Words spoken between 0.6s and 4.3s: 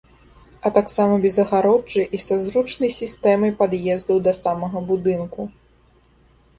А таксама без агароджы і са зручнай сістэмай пад'ездаў